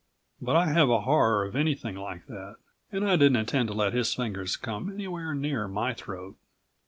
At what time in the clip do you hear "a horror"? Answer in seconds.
0.89-1.45